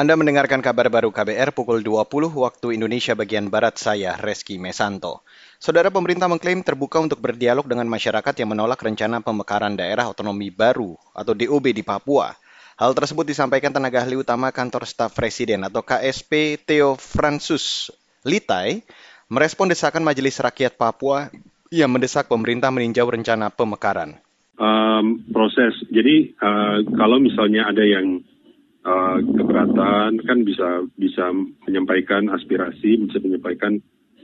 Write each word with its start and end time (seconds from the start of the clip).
Anda 0.00 0.16
mendengarkan 0.16 0.64
kabar 0.64 0.88
baru 0.88 1.12
KBR 1.12 1.52
pukul 1.52 1.84
20 1.84 2.32
waktu 2.32 2.72
Indonesia 2.72 3.12
bagian 3.12 3.52
Barat 3.52 3.76
saya, 3.76 4.16
Reski 4.16 4.56
Mesanto. 4.56 5.20
Saudara 5.60 5.92
pemerintah 5.92 6.24
mengklaim 6.24 6.64
terbuka 6.64 7.04
untuk 7.04 7.20
berdialog 7.20 7.68
dengan 7.68 7.84
masyarakat 7.84 8.32
yang 8.32 8.48
menolak 8.48 8.80
rencana 8.80 9.20
pemekaran 9.20 9.76
daerah 9.76 10.08
otonomi 10.08 10.48
baru 10.48 10.96
atau 11.12 11.36
DOB 11.36 11.76
di 11.76 11.84
Papua. 11.84 12.32
Hal 12.80 12.96
tersebut 12.96 13.28
disampaikan 13.28 13.76
tenaga 13.76 14.00
ahli 14.00 14.16
utama 14.16 14.48
kantor 14.48 14.88
staf 14.88 15.12
presiden 15.12 15.68
atau 15.68 15.84
KSP 15.84 16.56
Theo 16.64 16.96
Fransus 16.96 17.92
Litai 18.24 18.80
merespon 19.28 19.68
desakan 19.68 20.00
Majelis 20.00 20.40
Rakyat 20.40 20.80
Papua 20.80 21.28
yang 21.68 21.92
mendesak 21.92 22.24
pemerintah 22.24 22.72
meninjau 22.72 23.04
rencana 23.04 23.52
pemekaran. 23.52 24.16
Um, 24.56 25.28
proses, 25.28 25.76
jadi 25.92 26.32
uh, 26.40 26.88
kalau 26.96 27.20
misalnya 27.20 27.68
ada 27.68 27.84
yang 27.84 28.24
uh, 28.86 29.18
keberatan 29.20 30.20
kan 30.24 30.38
bisa 30.46 30.84
bisa 30.96 31.28
menyampaikan 31.66 32.32
aspirasi, 32.32 33.08
bisa 33.08 33.18
menyampaikan 33.20 33.80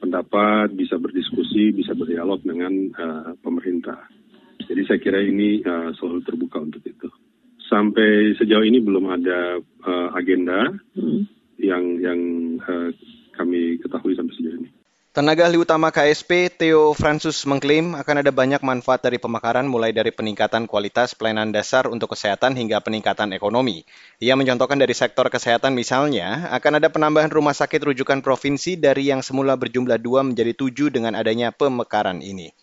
pendapat, 0.00 0.72
bisa 0.74 0.96
berdiskusi, 0.96 1.76
bisa 1.76 1.92
berdialog 1.92 2.40
dengan 2.42 2.72
uh, 2.96 3.32
pemerintah. 3.44 4.08
Jadi 4.64 4.82
saya 4.88 4.98
kira 4.98 5.20
ini 5.20 5.60
uh, 5.62 5.92
selalu 5.94 6.20
terbuka 6.24 6.58
untuk 6.58 6.82
itu. 6.82 7.08
Sampai 7.70 8.34
sejauh 8.34 8.66
ini 8.66 8.82
belum 8.82 9.06
ada 9.14 9.62
uh, 9.62 10.08
agenda 10.18 10.74
hmm. 10.98 11.22
yang 11.62 11.84
yang 12.02 12.20
uh, 12.66 12.90
kami 13.38 13.78
ketahui 13.78 14.18
sampai 14.18 14.34
sejauh. 14.34 14.49
Tenaga 15.10 15.50
ahli 15.50 15.58
utama 15.58 15.90
KSP, 15.90 16.54
Theo 16.54 16.94
Francis 16.94 17.42
mengklaim 17.42 17.98
akan 17.98 18.22
ada 18.22 18.30
banyak 18.30 18.62
manfaat 18.62 19.02
dari 19.02 19.18
pemekaran 19.18 19.66
mulai 19.66 19.90
dari 19.90 20.14
peningkatan 20.14 20.70
kualitas 20.70 21.18
pelayanan 21.18 21.50
dasar 21.50 21.90
untuk 21.90 22.14
kesehatan 22.14 22.54
hingga 22.54 22.78
peningkatan 22.78 23.34
ekonomi. 23.34 23.82
Ia 24.22 24.38
mencontohkan 24.38 24.78
dari 24.78 24.94
sektor 24.94 25.26
kesehatan 25.26 25.74
misalnya, 25.74 26.46
akan 26.54 26.78
ada 26.78 26.94
penambahan 26.94 27.26
rumah 27.26 27.50
sakit 27.50 27.90
rujukan 27.90 28.22
provinsi 28.22 28.78
dari 28.78 29.10
yang 29.10 29.18
semula 29.18 29.58
berjumlah 29.58 29.98
dua 29.98 30.22
menjadi 30.22 30.54
tujuh 30.54 30.94
dengan 30.94 31.18
adanya 31.18 31.50
pemekaran 31.50 32.22
ini. 32.22 32.54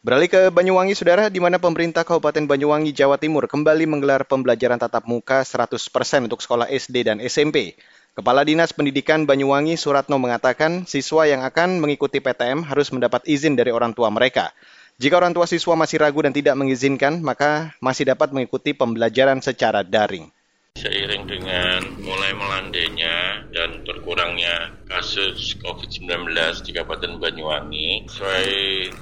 Beralih 0.00 0.32
ke 0.32 0.42
Banyuwangi, 0.48 0.96
Saudara, 0.96 1.28
di 1.28 1.36
mana 1.36 1.60
pemerintah 1.60 2.00
Kabupaten 2.00 2.48
Banyuwangi, 2.48 2.96
Jawa 2.96 3.20
Timur 3.20 3.44
kembali 3.44 3.84
menggelar 3.84 4.24
pembelajaran 4.24 4.80
tatap 4.80 5.04
muka 5.04 5.44
100% 5.44 5.84
untuk 6.32 6.40
sekolah 6.40 6.64
SD 6.64 7.12
dan 7.12 7.20
SMP. 7.20 7.76
Kepala 8.18 8.42
Dinas 8.42 8.74
Pendidikan 8.74 9.30
Banyuwangi 9.30 9.78
Suratno 9.78 10.18
mengatakan 10.18 10.90
siswa 10.90 11.30
yang 11.30 11.46
akan 11.46 11.78
mengikuti 11.78 12.18
PTM 12.18 12.66
harus 12.66 12.90
mendapat 12.90 13.22
izin 13.30 13.54
dari 13.54 13.70
orang 13.70 13.94
tua 13.94 14.10
mereka. 14.10 14.50
Jika 14.98 15.22
orang 15.22 15.30
tua 15.30 15.46
siswa 15.46 15.78
masih 15.78 16.02
ragu 16.02 16.18
dan 16.26 16.34
tidak 16.34 16.58
mengizinkan, 16.58 17.22
maka 17.22 17.78
masih 17.78 18.10
dapat 18.10 18.34
mengikuti 18.34 18.74
pembelajaran 18.74 19.38
secara 19.38 19.86
daring. 19.86 20.34
Seiring 20.78 21.26
dengan 21.26 21.82
mulai 22.06 22.30
melandainya 22.38 23.50
dan 23.50 23.82
berkurangnya 23.82 24.70
kasus 24.86 25.58
COVID-19 25.58 26.30
di 26.62 26.70
Kabupaten 26.70 27.18
Banyuwangi, 27.18 28.06
sesuai 28.06 28.46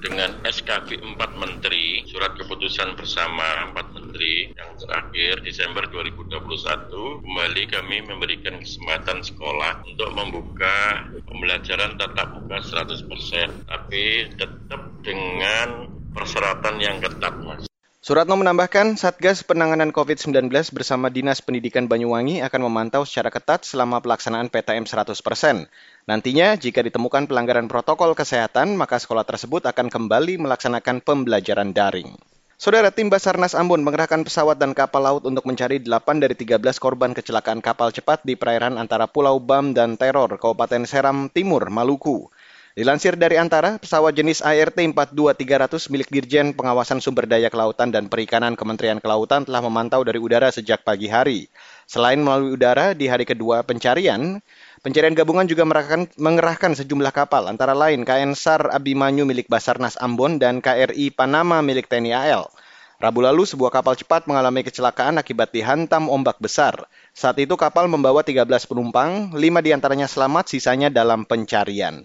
dengan 0.00 0.40
SKB 0.40 1.04
4 1.04 1.20
Menteri, 1.36 2.00
surat 2.08 2.32
keputusan 2.40 2.96
bersama 2.96 3.68
4 3.76 3.92
Menteri 3.92 4.56
yang 4.56 4.72
terakhir 4.80 5.44
Desember 5.44 5.84
2021, 5.92 7.20
kembali 7.20 7.62
kami 7.68 7.96
memberikan 8.08 8.56
kesempatan 8.56 9.20
sekolah 9.20 9.84
untuk 9.84 10.16
membuka 10.16 11.04
pembelajaran 11.28 12.00
tatap 12.00 12.40
muka 12.40 12.56
100%, 12.64 13.68
tapi 13.68 14.32
tetap 14.32 14.80
dengan 15.04 15.92
persyaratan 16.16 16.80
yang 16.80 16.96
ketat, 17.04 17.36
Mas. 17.44 17.68
Suratno 18.06 18.38
menambahkan, 18.38 18.94
Satgas 18.94 19.42
Penanganan 19.42 19.90
COVID-19 19.90 20.46
bersama 20.70 21.10
Dinas 21.10 21.42
Pendidikan 21.42 21.90
Banyuwangi 21.90 22.38
akan 22.38 22.70
memantau 22.70 23.02
secara 23.02 23.34
ketat 23.34 23.66
selama 23.66 23.98
pelaksanaan 23.98 24.46
PTM 24.46 24.86
100%. 24.86 25.66
Nantinya, 26.06 26.54
jika 26.54 26.86
ditemukan 26.86 27.26
pelanggaran 27.26 27.66
protokol 27.66 28.14
kesehatan, 28.14 28.78
maka 28.78 29.02
sekolah 29.02 29.26
tersebut 29.26 29.66
akan 29.66 29.90
kembali 29.90 30.38
melaksanakan 30.38 31.02
pembelajaran 31.02 31.74
daring. 31.74 32.14
Saudara 32.54 32.94
tim 32.94 33.10
Basarnas 33.10 33.58
Ambon 33.58 33.82
mengerahkan 33.82 34.22
pesawat 34.22 34.54
dan 34.62 34.70
kapal 34.70 35.02
laut 35.02 35.26
untuk 35.26 35.42
mencari 35.42 35.82
8 35.82 36.22
dari 36.22 36.38
13 36.38 36.62
korban 36.78 37.10
kecelakaan 37.10 37.58
kapal 37.58 37.90
cepat 37.90 38.22
di 38.22 38.38
perairan 38.38 38.78
antara 38.78 39.10
Pulau 39.10 39.42
Bam 39.42 39.74
dan 39.74 39.98
Teror, 39.98 40.30
Kabupaten 40.38 40.86
Seram 40.86 41.26
Timur, 41.26 41.66
Maluku. 41.74 42.30
Dilansir 42.76 43.16
dari 43.16 43.40
Antara, 43.40 43.80
pesawat 43.80 44.12
jenis 44.12 44.44
ART 44.44 44.76
42300 44.76 45.88
milik 45.88 46.12
Dirjen 46.12 46.52
Pengawasan 46.52 47.00
Sumber 47.00 47.24
Daya 47.24 47.48
Kelautan 47.48 47.88
dan 47.88 48.12
Perikanan 48.12 48.52
Kementerian 48.52 49.00
Kelautan 49.00 49.48
telah 49.48 49.64
memantau 49.64 50.04
dari 50.04 50.20
udara 50.20 50.52
sejak 50.52 50.84
pagi 50.84 51.08
hari. 51.08 51.48
Selain 51.88 52.20
melalui 52.20 52.52
udara, 52.52 52.92
di 52.92 53.08
hari 53.08 53.24
kedua 53.24 53.64
pencarian, 53.64 54.44
pencarian 54.84 55.16
gabungan 55.16 55.48
juga 55.48 55.64
mengerahkan, 55.64 56.20
mengerahkan 56.20 56.76
sejumlah 56.76 57.16
kapal, 57.16 57.48
antara 57.48 57.72
lain 57.72 58.04
KN 58.04 58.36
SAR 58.36 58.68
Abimanyu 58.68 59.24
milik 59.24 59.48
Basarnas 59.48 59.96
Ambon 59.96 60.36
dan 60.36 60.60
KRI 60.60 61.16
Panama 61.16 61.64
milik 61.64 61.88
TNI 61.88 62.12
AL. 62.12 62.52
Rabu 63.00 63.24
lalu, 63.24 63.48
sebuah 63.48 63.72
kapal 63.72 63.96
cepat 63.96 64.28
mengalami 64.28 64.60
kecelakaan 64.60 65.16
akibat 65.16 65.48
dihantam 65.48 66.12
ombak 66.12 66.36
besar. 66.44 66.84
Saat 67.16 67.40
itu 67.40 67.56
kapal 67.56 67.88
membawa 67.88 68.20
13 68.20 68.44
penumpang, 68.68 69.32
5 69.32 69.64
di 69.64 69.72
antaranya 69.72 70.04
selamat, 70.04 70.52
sisanya 70.52 70.92
dalam 70.92 71.24
pencarian. 71.24 72.04